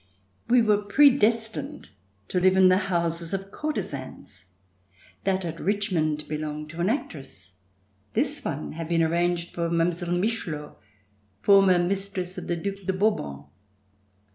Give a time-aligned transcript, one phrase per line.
[0.47, 1.91] We were predestined
[2.29, 4.45] to live in the houses of courtesans.
[5.25, 7.51] That at Richmond belonged to an actress;
[8.13, 9.89] this one had been arranged for Mile.
[9.89, 10.79] Michelot,
[11.43, 13.43] former RETURN TO PARIS mistress of the Due de Bourbon.